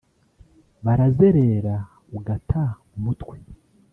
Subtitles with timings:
[0.85, 1.75] Barazerera
[2.17, 2.63] ugata
[2.95, 3.37] umutwe